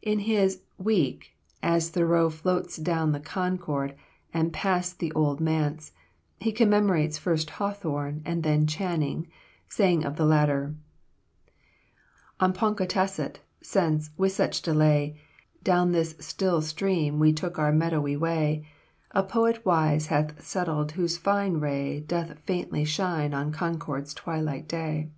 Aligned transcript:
In 0.00 0.20
his 0.20 0.62
"Week," 0.78 1.36
as 1.62 1.90
Thoreau 1.90 2.30
floats 2.30 2.78
down 2.78 3.12
the 3.12 3.20
Concord, 3.20 3.94
past 4.54 4.98
the 4.98 5.12
Old 5.12 5.40
Manse, 5.40 5.92
he 6.40 6.52
commemorates 6.52 7.18
first 7.18 7.50
Hawthorne 7.50 8.22
and 8.24 8.42
then 8.42 8.66
Channing, 8.66 9.28
saying 9.68 10.06
of 10.06 10.16
the 10.16 10.24
latter, 10.24 10.74
"On 12.40 12.54
Ponkawtasset, 12.54 13.40
since, 13.60 14.08
with 14.16 14.32
such 14.32 14.62
delay, 14.62 15.20
Down 15.62 15.92
this 15.92 16.16
still 16.18 16.62
stream 16.62 17.18
we 17.18 17.34
took 17.34 17.58
our 17.58 17.70
meadowy 17.70 18.16
way, 18.16 18.66
A 19.10 19.22
poet 19.22 19.66
wise 19.66 20.06
hath 20.06 20.42
settled 20.42 20.92
whose 20.92 21.18
fine 21.18 21.58
ray 21.58 22.00
Doth 22.00 22.38
faintly 22.38 22.86
shine 22.86 23.34
on 23.34 23.52
Concord's 23.52 24.14
twilight 24.14 24.66
day. 24.66 25.10